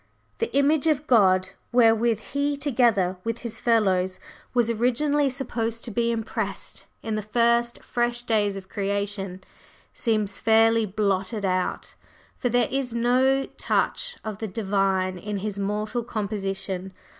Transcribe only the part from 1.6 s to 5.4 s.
wherewith he, together with his fellows, was originally